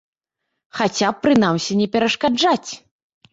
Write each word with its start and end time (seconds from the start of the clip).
Хаця 0.77 1.09
б, 1.15 1.23
прынамсі, 1.25 1.77
не 1.83 1.87
перашкаджаць. 1.97 2.65